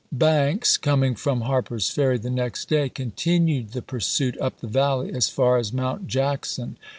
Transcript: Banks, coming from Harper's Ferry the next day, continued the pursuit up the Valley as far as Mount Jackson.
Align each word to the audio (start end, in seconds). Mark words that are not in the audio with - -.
Banks, 0.11 0.77
coming 0.77 1.13
from 1.13 1.41
Harper's 1.41 1.91
Ferry 1.91 2.17
the 2.17 2.31
next 2.31 2.67
day, 2.69 2.89
continued 2.89 3.73
the 3.73 3.83
pursuit 3.83 4.35
up 4.41 4.59
the 4.59 4.65
Valley 4.65 5.13
as 5.13 5.29
far 5.29 5.57
as 5.57 5.71
Mount 5.71 6.07
Jackson. 6.07 6.77